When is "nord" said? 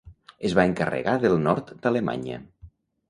1.49-1.69